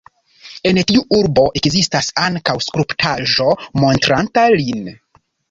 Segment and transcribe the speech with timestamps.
[0.69, 3.49] En tiu urbo ekzistas ankaŭ skulptaĵo
[3.83, 4.91] montranta lin.